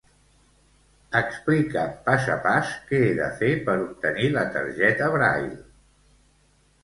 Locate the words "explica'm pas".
1.17-2.29